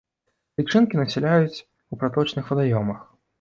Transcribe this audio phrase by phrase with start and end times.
[0.61, 3.07] Лічынкі насяляюць у праточных вадаёмах.